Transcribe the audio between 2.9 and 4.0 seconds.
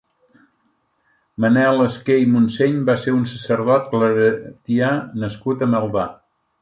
ser un sacerdot